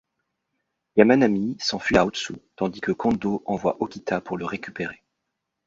[0.97, 5.03] Yamanami s'enfuit à Ōtsu tandis que Kondō envoie Okita pour le récupérer.